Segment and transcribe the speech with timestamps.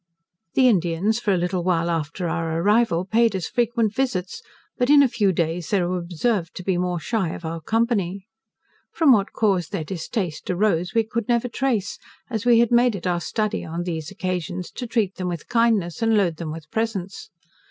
[0.55, 4.41] The Indians for a little while after our arrival paid us frequent visits,
[4.79, 8.25] but in a few days they were observed to be more shy of our company.
[8.91, 11.99] From what cause their distaste: arose we never could trace,
[12.31, 16.01] as we had made it our study, on these occasions, to treat them with kindness,
[16.01, 17.29] and load them with presents.